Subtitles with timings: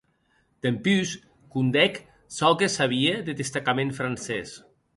[0.65, 1.11] Dempús
[1.55, 1.93] condèc
[2.37, 4.49] çò que sabie deth destacament francés.